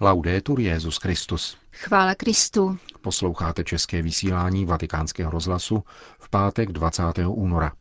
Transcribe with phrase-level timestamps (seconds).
[0.00, 1.56] Laudetur Jezus Christus.
[1.72, 2.78] Chvála Kristu.
[3.00, 5.84] Posloucháte české vysílání Vatikánského rozhlasu
[6.18, 7.02] v pátek 20.
[7.26, 7.72] února.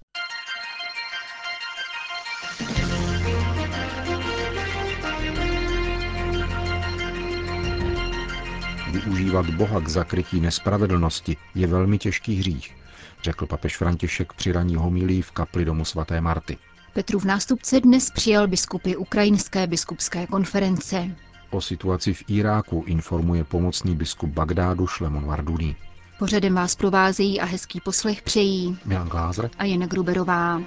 [8.92, 12.76] Využívat Boha k zakrytí nespravedlnosti je velmi těžký hřích,
[13.24, 16.58] řekl papež František při raní homilí v kapli domu svaté Marty.
[16.94, 21.16] Petrův nástupce dnes přijal biskupy Ukrajinské biskupské konference.
[21.50, 25.76] O situaci v Iráku informuje pomocný biskup Bagdádu Šlemon Varduný.
[26.20, 30.62] Pořadem vás provázejí a hezký poslech přejí Milan Glázer a Jana Gruberová.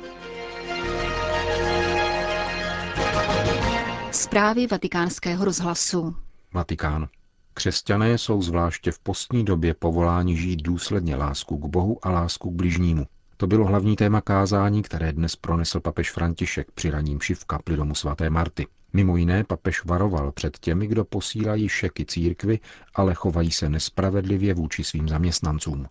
[4.10, 6.16] Zprávy vatikánského rozhlasu.
[6.54, 7.08] Vatikán.
[7.54, 12.54] Křesťané jsou zvláště v postní době povoláni žít důsledně lásku k Bohu a lásku k
[12.54, 13.06] bližnímu.
[13.40, 17.94] To bylo hlavní téma kázání, které dnes pronesl papež František při raním v kapli domu
[17.94, 18.66] svaté Marty.
[18.92, 22.58] Mimo jiné papež varoval před těmi, kdo posílají šeky církvy,
[22.94, 25.86] ale chovají se nespravedlivě vůči svým zaměstnancům.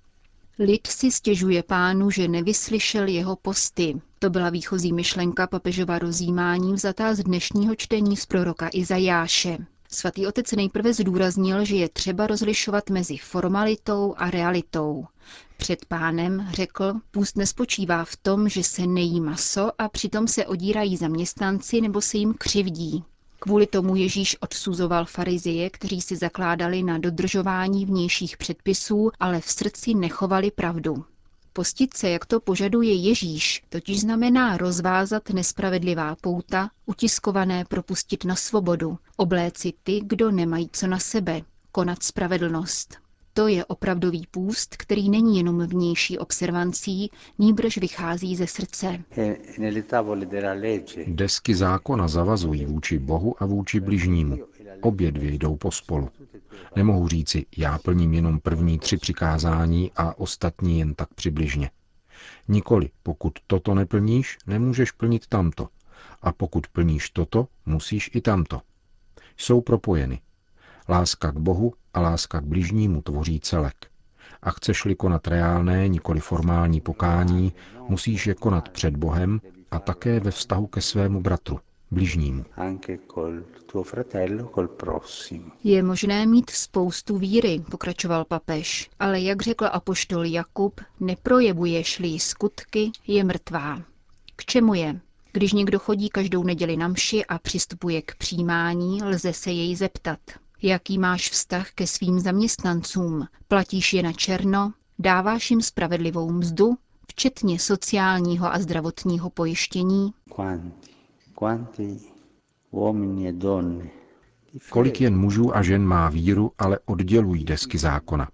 [0.59, 4.01] Lid si stěžuje pánu, že nevyslyšel jeho posty.
[4.19, 9.57] To byla výchozí myšlenka papežova rozjímání vzatá z dnešního čtení z proroka Izajáše.
[9.91, 15.05] Svatý otec nejprve zdůraznil, že je třeba rozlišovat mezi formalitou a realitou.
[15.57, 20.97] Před pánem řekl, půst nespočívá v tom, že se nejí maso a přitom se odírají
[20.97, 23.03] zaměstnanci nebo se jim křivdí.
[23.39, 29.93] Kvůli tomu Ježíš odsuzoval farizeje, kteří si zakládali na dodržování vnějších předpisů, ale v srdci
[29.93, 31.05] nechovali pravdu.
[31.59, 38.97] Postit se, jak to požaduje Ježíš, totiž znamená rozvázat nespravedlivá pouta, utiskované propustit na svobodu,
[39.17, 42.97] obléci ty, kdo nemají co na sebe, konat spravedlnost.
[43.33, 49.03] To je opravdový půst, který není jenom vnější observancí, níbrž vychází ze srdce.
[51.07, 54.37] Desky zákona zavazují vůči Bohu a vůči bližnímu.
[54.81, 56.09] Obě dvě jdou pospolu.
[56.75, 61.71] Nemohu říci, já plním jenom první tři přikázání a ostatní jen tak přibližně.
[62.47, 65.67] Nikoli, pokud toto neplníš, nemůžeš plnit tamto.
[66.21, 68.61] A pokud plníš toto, musíš i tamto.
[69.37, 70.21] Jsou propojeny.
[70.89, 73.75] Láska k Bohu a láska k bližnímu tvoří celek.
[74.41, 77.53] A chceš-li konat reálné, nikoli formální pokání,
[77.87, 81.59] musíš je konat před Bohem a také ve vztahu ke svému bratru,
[81.91, 82.45] bližnímu.
[85.63, 93.23] Je možné mít spoustu víry, pokračoval papež, ale jak řekl apoštol Jakub, neprojevuješ-li skutky, je
[93.23, 93.81] mrtvá.
[94.35, 94.99] K čemu je?
[95.31, 100.19] Když někdo chodí každou neděli na mši a přistupuje k přijímání, lze se jej zeptat.
[100.61, 103.27] Jaký máš vztah ke svým zaměstnancům?
[103.47, 104.73] Platíš je na černo?
[104.99, 106.77] Dáváš jim spravedlivou mzdu,
[107.07, 110.13] včetně sociálního a zdravotního pojištění?
[114.69, 118.29] Kolik jen mužů a žen má víru, ale oddělují desky zákona.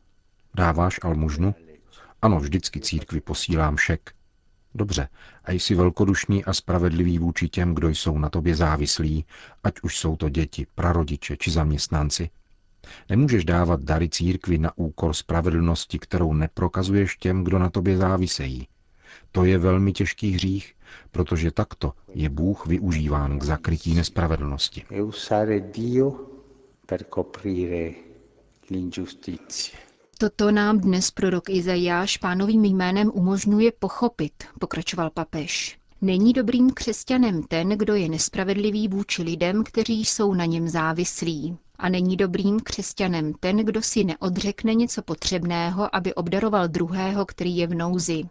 [0.55, 1.55] Dáváš almužnu?
[2.21, 4.13] Ano, vždycky církvi posílám šek.
[4.75, 5.09] Dobře,
[5.43, 9.25] a jsi velkodušný a spravedlivý vůči těm, kdo jsou na tobě závislí,
[9.63, 12.29] ať už jsou to děti, prarodiče či zaměstnanci.
[13.09, 18.67] Nemůžeš dávat dary církvi na úkor spravedlnosti, kterou neprokazuješ těm, kdo na tobě závisejí.
[19.31, 20.74] To je velmi těžký hřích,
[21.11, 24.83] protože takto je Bůh využíván k zakrytí nespravedlnosti.
[30.17, 35.77] Toto nám dnes prorok Izajáš pánovým jménem umožňuje pochopit, pokračoval papež.
[36.01, 41.57] Není dobrým křesťanem ten, kdo je nespravedlivý vůči lidem, kteří jsou na něm závislí.
[41.77, 47.67] A není dobrým křesťanem ten, kdo si neodřekne něco potřebného, aby obdaroval druhého, který je
[47.67, 48.23] v nouzi.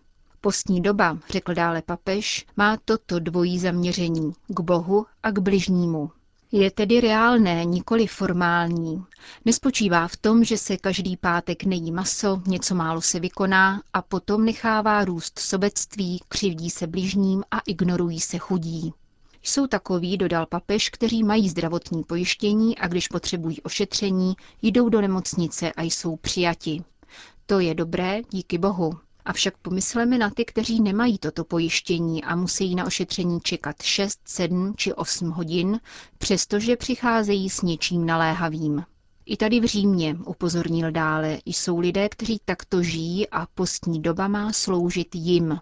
[0.45, 6.11] Postní doba, řekl dále papež, má toto dvojí zaměření k Bohu a k bližnímu.
[6.53, 9.05] Je tedy reálné, nikoli formální.
[9.45, 14.45] Nespočívá v tom, že se každý pátek nejí maso, něco málo se vykoná a potom
[14.45, 18.93] nechává růst sobectví, křivdí se bližním a ignorují se chudí.
[19.43, 25.73] Jsou takoví, dodal papež, kteří mají zdravotní pojištění a když potřebují ošetření, jdou do nemocnice
[25.73, 26.85] a jsou přijati.
[27.47, 29.04] To je dobré, díky Bohu.
[29.25, 34.75] Avšak pomysleme na ty, kteří nemají toto pojištění a musí na ošetření čekat 6, 7
[34.77, 35.81] či 8 hodin,
[36.19, 38.85] přestože přicházejí s něčím naléhavým.
[39.27, 44.53] I tady v Římě, upozornil dále, jsou lidé, kteří takto žijí a postní doba má
[44.53, 45.61] sloužit jim.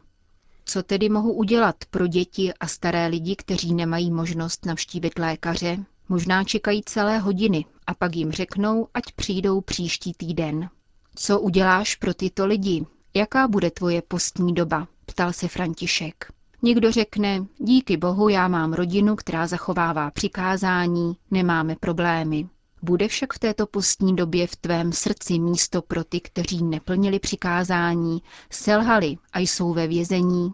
[0.65, 5.85] Co tedy mohu udělat pro děti a staré lidi, kteří nemají možnost navštívit lékaře?
[6.09, 10.69] Možná čekají celé hodiny a pak jim řeknou, ať přijdou příští týden.
[11.15, 12.87] Co uděláš pro tyto lidi?
[13.15, 14.89] Jaká bude tvoje postní doba?
[15.07, 16.33] ptal se František.
[16.63, 22.49] Někdo řekne, díky bohu já mám rodinu, která zachovává přikázání, nemáme problémy.
[22.83, 28.23] Bude však v této postní době v tvém srdci místo pro ty, kteří neplnili přikázání,
[28.51, 30.53] selhali a jsou ve vězení?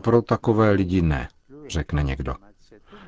[0.00, 1.28] Pro takové lidi ne,
[1.68, 2.34] řekne někdo.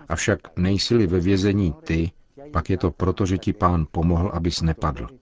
[0.08, 2.10] Avšak nejsi ve vězení ty,
[2.52, 5.17] pak je to proto, že ti pán pomohl, abys nepadl.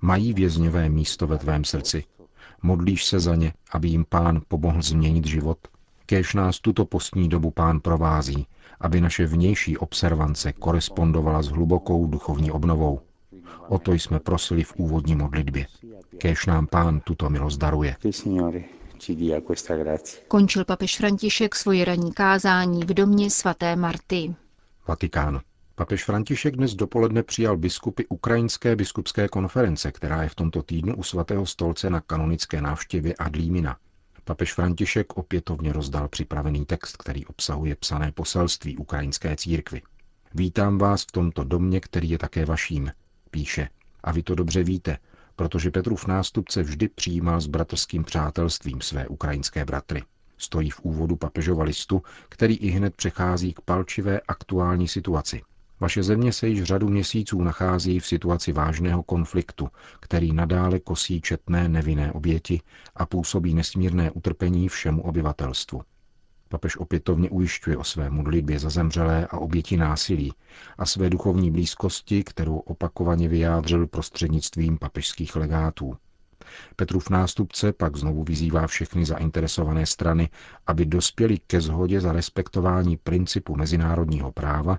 [0.00, 2.04] Mají vězňové místo ve tvém srdci.
[2.62, 5.58] Modlíš se za ně, aby jim pán pomohl změnit život?
[6.06, 8.46] Kéž nás tuto postní dobu pán provází,
[8.80, 13.00] aby naše vnější observance korespondovala s hlubokou duchovní obnovou.
[13.68, 15.66] O to jsme prosili v úvodní modlitbě.
[16.18, 17.96] Kéž nám pán tuto milost daruje.
[20.28, 24.34] Končil papež František svoje ranní kázání v domě svaté Marty.
[24.88, 25.40] Vatikán.
[25.78, 31.02] Papež František dnes dopoledne přijal biskupy Ukrajinské biskupské konference, která je v tomto týdnu u
[31.02, 33.76] svatého stolce na kanonické návštěvě Adlímina.
[34.24, 39.82] Papež František opětovně rozdal připravený text, který obsahuje psané poselství ukrajinské církvy.
[40.34, 42.92] Vítám vás v tomto domě, který je také vaším,
[43.30, 43.68] píše.
[44.04, 44.98] A vy to dobře víte,
[45.36, 50.02] protože Petrův nástupce vždy přijímal s bratrským přátelstvím své ukrajinské bratry.
[50.38, 55.42] Stojí v úvodu papežova listu, který i hned přechází k palčivé aktuální situaci.
[55.80, 59.68] Vaše země se již řadu měsíců nachází v situaci vážného konfliktu,
[60.00, 62.60] který nadále kosí četné nevinné oběti
[62.96, 65.82] a působí nesmírné utrpení všemu obyvatelstvu.
[66.48, 70.32] Papež opětovně ujišťuje o své modlitbě za zemřelé a oběti násilí
[70.78, 75.96] a své duchovní blízkosti, kterou opakovaně vyjádřil prostřednictvím papežských legátů.
[76.76, 80.28] Petrův nástupce pak znovu vyzývá všechny zainteresované strany,
[80.66, 84.78] aby dospěli ke shodě za respektování principu mezinárodního práva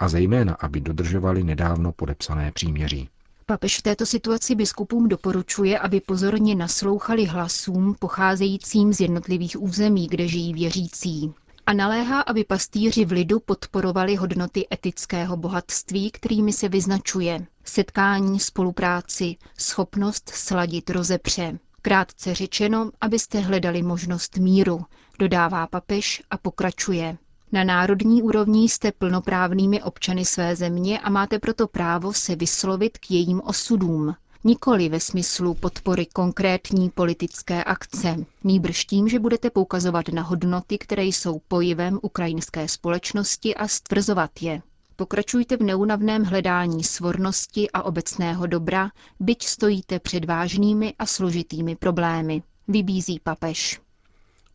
[0.00, 3.08] a zejména, aby dodržovali nedávno podepsané příměří.
[3.46, 10.28] Papež v této situaci biskupům doporučuje, aby pozorně naslouchali hlasům pocházejícím z jednotlivých území, kde
[10.28, 11.32] žijí věřící.
[11.66, 19.36] A naléhá, aby pastýři v lidu podporovali hodnoty etického bohatství, kterými se vyznačuje setkání, spolupráci,
[19.58, 21.58] schopnost sladit rozepře.
[21.82, 24.84] Krátce řečeno, abyste hledali možnost míru,
[25.18, 27.16] dodává papež a pokračuje.
[27.52, 33.10] Na národní úrovni jste plnoprávnými občany své země a máte proto právo se vyslovit k
[33.10, 34.14] jejím osudům.
[34.44, 41.04] Nikoli ve smyslu podpory konkrétní politické akce, nýbrž tím, že budete poukazovat na hodnoty, které
[41.04, 44.62] jsou pojivem ukrajinské společnosti a stvrzovat je.
[44.96, 52.42] Pokračujte v neunavném hledání svornosti a obecného dobra, byť stojíte před vážnými a složitými problémy,
[52.68, 53.80] vybízí papež.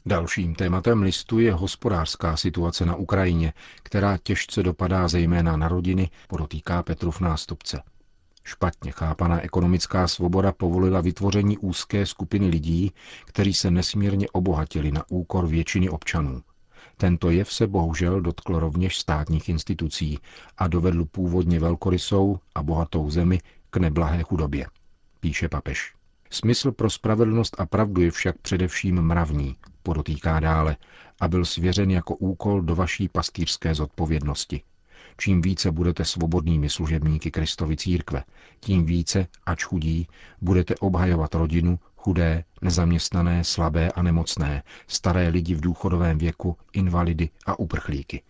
[0.07, 3.53] Dalším tématem listu je hospodářská situace na Ukrajině,
[3.83, 7.81] která těžce dopadá zejména na rodiny, podotýká Petrův nástupce.
[8.43, 12.91] Špatně chápaná ekonomická svoboda povolila vytvoření úzké skupiny lidí,
[13.25, 16.41] kteří se nesmírně obohatili na úkor většiny občanů.
[16.97, 20.19] Tento jev se bohužel dotkl rovněž státních institucí
[20.57, 24.67] a dovedl původně velkorysou a bohatou zemi k neblahé chudobě,
[25.19, 25.93] píše papež.
[26.29, 30.77] Smysl pro spravedlnost a pravdu je však především mravní, podotýká dále,
[31.21, 34.61] a byl svěřen jako úkol do vaší pastýřské zodpovědnosti.
[35.17, 38.23] Čím více budete svobodnými služebníky Kristovy církve,
[38.59, 40.07] tím více, ač chudí,
[40.41, 47.59] budete obhajovat rodinu, chudé, nezaměstnané, slabé a nemocné, staré lidi v důchodovém věku, invalidy a
[47.59, 48.21] uprchlíky.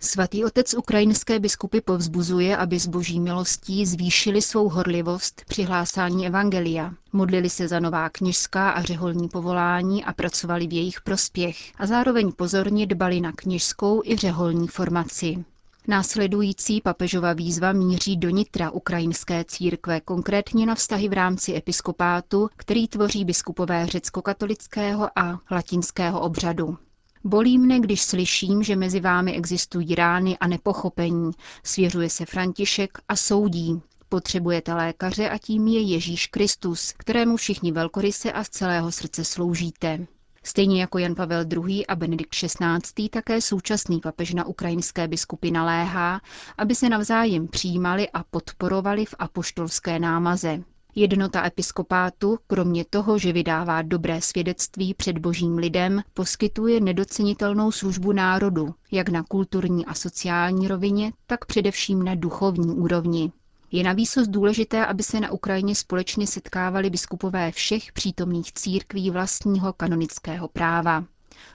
[0.00, 6.94] Svatý otec ukrajinské biskupy povzbuzuje, aby s boží milostí zvýšili svou horlivost při hlásání evangelia,
[7.12, 12.32] modlili se za nová kněžská a řeholní povolání a pracovali v jejich prospěch a zároveň
[12.32, 15.44] pozorně dbali na kněžskou i řeholní formaci.
[15.88, 22.88] Následující papežova výzva míří do nitra ukrajinské církve, konkrétně na vztahy v rámci episkopátu, který
[22.88, 26.78] tvoří biskupové řecko-katolického a latinského obřadu.
[27.24, 31.30] Bolí mne, když slyším, že mezi vámi existují rány a nepochopení,
[31.64, 33.80] svěřuje se František a soudí.
[34.08, 40.06] Potřebujete lékaře a tím je Ježíš Kristus, kterému všichni velkoryse a z celého srdce sloužíte.
[40.42, 41.86] Stejně jako Jan Pavel II.
[41.86, 43.08] a Benedikt XVI.
[43.08, 46.20] také současný papež na ukrajinské biskupy naléhá,
[46.58, 50.62] aby se navzájem přijímali a podporovali v apoštolské námaze.
[51.00, 58.74] Jednota episkopátu, kromě toho, že vydává dobré svědectví před božím lidem, poskytuje nedocenitelnou službu národu,
[58.90, 63.32] jak na kulturní a sociální rovině, tak především na duchovní úrovni.
[63.72, 70.48] Je navíc důležité, aby se na Ukrajině společně setkávali biskupové všech přítomných církví vlastního kanonického
[70.48, 71.04] práva.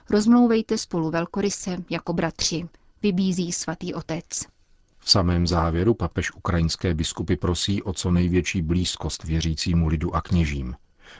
[0.09, 2.67] Rozmlouvejte spolu velkoryse jako bratři,
[3.01, 4.52] vybízí svatý otec.
[5.03, 10.75] V samém závěru papež ukrajinské biskupy prosí o co největší blízkost věřícímu lidu a kněžím.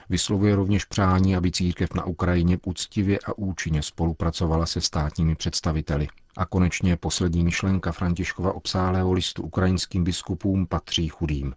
[0.08, 6.08] Vyslovuje rovněž přání, aby církev na Ukrajině úctivě a účinně spolupracovala se státními představiteli.
[6.36, 11.54] A konečně poslední myšlenka Františkova obsálého listu ukrajinským biskupům patří chudým.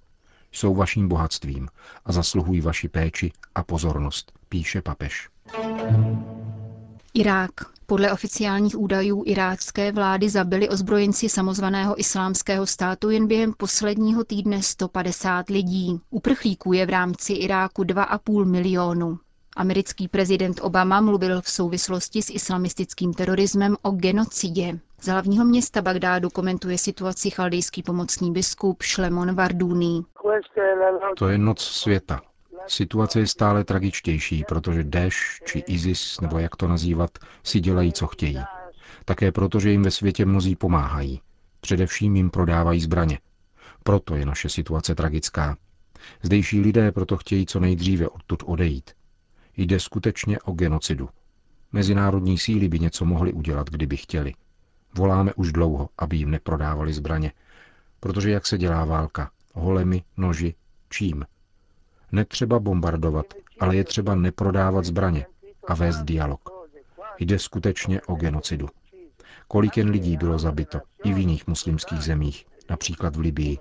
[0.51, 1.67] Jsou vaším bohatstvím
[2.05, 5.29] a zasluhují vaši péči a pozornost, píše papež.
[7.13, 7.76] Irák.
[7.89, 15.49] Podle oficiálních údajů irácké vlády zabili ozbrojenci samozvaného islámského státu jen během posledního týdne 150
[15.49, 16.01] lidí.
[16.09, 19.19] Uprchlíků je v rámci Iráku 2,5 milionu.
[19.55, 24.79] Americký prezident Obama mluvil v souvislosti s islamistickým terorismem o genocidě.
[25.01, 30.03] Z hlavního města Bagdádu komentuje situaci chaldejský pomocný biskup Šlemon Varduni.
[31.17, 32.21] To je noc světa.
[32.67, 38.07] Situace je stále tragičtější, protože Daesh či ISIS, nebo jak to nazývat, si dělají, co
[38.07, 38.39] chtějí.
[39.05, 41.21] Také proto, že jim ve světě mnozí pomáhají.
[41.61, 43.19] Především jim prodávají zbraně.
[43.83, 45.57] Proto je naše situace tragická.
[46.21, 48.91] Zdejší lidé proto chtějí co nejdříve odtud odejít.
[49.57, 51.09] Jde skutečně o genocidu.
[51.71, 54.33] Mezinárodní síly by něco mohly udělat, kdyby chtěli.
[54.95, 57.31] Voláme už dlouho, aby jim neprodávali zbraně.
[57.99, 59.31] Protože jak se dělá válka?
[59.53, 60.55] Holemi, noži,
[60.89, 61.25] čím?
[62.11, 63.25] Netřeba bombardovat,
[63.59, 65.25] ale je třeba neprodávat zbraně
[65.67, 66.49] a vést dialog.
[67.19, 68.67] Jde skutečně o genocidu.
[69.47, 73.57] Kolik jen lidí bylo zabito i v jiných muslimských zemích, například v Libii.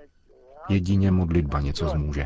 [0.69, 2.25] Jedině modlitba něco zmůže.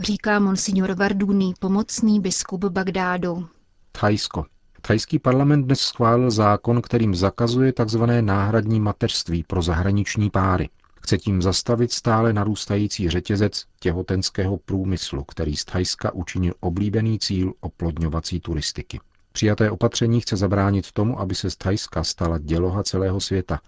[0.00, 3.48] Říká monsignor Varduni, pomocný biskup Bagdádu.
[3.92, 4.44] Thajsko.
[4.80, 8.02] Thajský parlament dnes schválil zákon, kterým zakazuje tzv.
[8.20, 10.68] náhradní mateřství pro zahraniční páry.
[11.02, 18.40] Chce tím zastavit stále narůstající řetězec těhotenského průmyslu, který z Thajska učinil oblíbený cíl oplodňovací
[18.40, 19.00] turistiky.
[19.32, 23.60] Přijaté opatření chce zabránit tomu, aby se z Thajska stala děloha celého světa,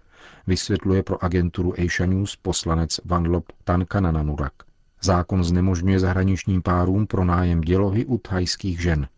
[0.47, 4.53] vysvětluje pro agenturu Asia News poslanec Vanlop Tankanananurak.
[5.03, 9.09] Zákon znemožňuje zahraničním párům pro nájem dělohy u thajských žen.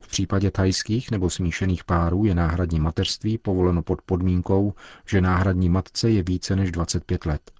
[0.00, 4.74] V případě thajských nebo smíšených párů je náhradní mateřství povoleno pod podmínkou,
[5.06, 7.50] že náhradní matce je více než 25 let.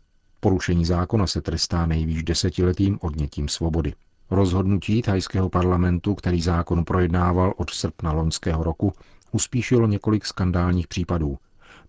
[0.41, 3.95] Porušení zákona se trestá nejvýš desetiletým odnětím svobody.
[4.31, 8.93] Rozhodnutí thajského parlamentu, který zákon projednával od srpna loňského roku,
[9.33, 11.39] uspíšilo několik skandálních případů.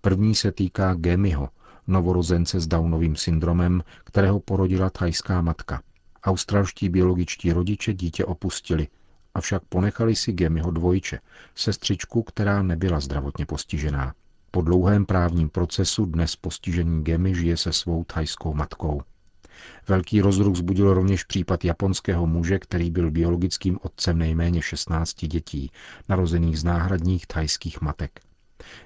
[0.01, 1.49] První se týká Gemiho,
[1.87, 5.81] novorozence s Downovým syndromem, kterého porodila thajská matka.
[6.23, 8.87] Australští biologičtí rodiče dítě opustili,
[9.33, 11.19] avšak ponechali si Gemiho dvojče,
[11.55, 14.13] sestřičku, která nebyla zdravotně postižená.
[14.51, 19.01] Po dlouhém právním procesu dnes postižený Gemi žije se svou thajskou matkou.
[19.87, 25.71] Velký rozruch zbudil rovněž případ japonského muže, který byl biologickým otcem nejméně 16 dětí,
[26.09, 28.19] narozených z náhradních thajských matek.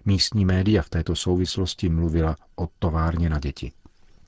[0.06, 3.72] Místní média v této souvislosti mluvila o továrně na děti.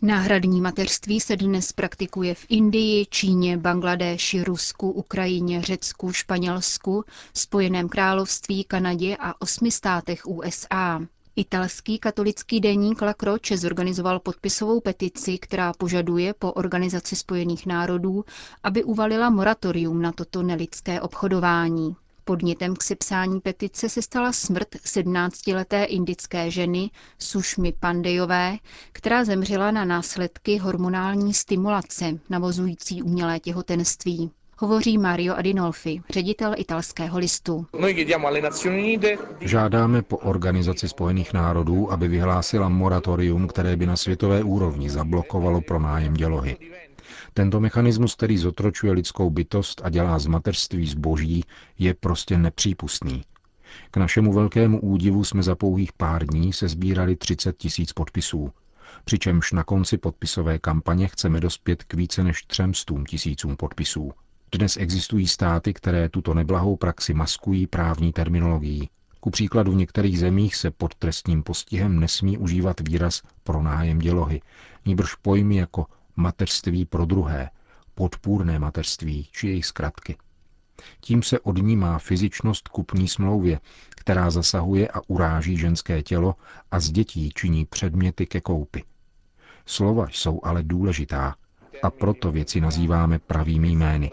[0.06, 8.64] Náhradní mateřství se dnes praktikuje v Indii, Číně, Bangladéši, Rusku, Ukrajině, Řecku, Španělsku, Spojeném království,
[8.64, 11.02] Kanadě a osmi státech USA.
[11.36, 18.26] Italský katolický deník La Croce zorganizoval podpisovou petici, která požaduje po Organizaci spojených národů,
[18.64, 21.96] aby uvalila moratorium na toto nelidské obchodování.
[22.28, 26.90] Podnětem k sepsání petice se stala smrt 17-leté indické ženy
[27.20, 28.58] Sušmy Pandejové,
[28.92, 34.32] která zemřela na následky hormonální stimulace navozující umělé těhotenství.
[34.58, 37.66] Hovoří Mario Adinolfi, ředitel italského listu.
[39.42, 46.14] Žádáme po Organizaci spojených národů, aby vyhlásila moratorium, které by na světové úrovni zablokovalo pronájem
[46.14, 46.58] dělohy.
[47.34, 51.44] Tento mechanismus, který zotročuje lidskou bytost a dělá z mateřství zboží,
[51.80, 53.24] je prostě nepřípustný.
[53.92, 58.52] K našemu velkému údivu jsme za pouhých pár dní se sbírali 30 tisíc podpisů,
[59.06, 64.12] přičemž na konci podpisové kampaně chceme dospět k více než 300 tisícům podpisů.
[64.52, 68.90] Dnes existují státy, které tuto neblahou praxi maskují právní terminologií.
[69.20, 74.42] Ku příkladu v některých zemích se pod trestním postihem nesmí užívat výraz pronájem dělohy,
[74.86, 75.86] níbrž pojmy jako
[76.16, 77.50] mateřství pro druhé,
[77.96, 80.18] podpůrné mateřství či jejich zkratky.
[81.00, 86.36] Tím se odnímá fyzičnost kupní smlouvě, která zasahuje a uráží ženské tělo
[86.72, 88.84] a z dětí činí předměty ke koupi.
[89.66, 91.36] Slova jsou ale důležitá
[91.84, 94.12] a proto věci nazýváme pravými jmény.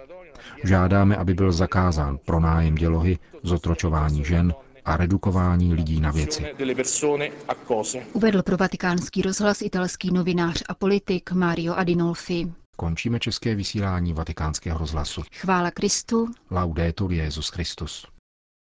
[0.64, 6.54] Žádáme, aby byl zakázán pronájem dělohy, zotročování žen a redukování lidí na věci.
[8.12, 12.52] Uvedl pro vatikánský rozhlas italský novinář a politik Mario Adinolfi.
[12.76, 15.22] Končíme české vysílání vatikánského rozhlasu.
[15.34, 16.28] Chvála Kristu.
[16.50, 18.06] Laudetur Jezus Christus.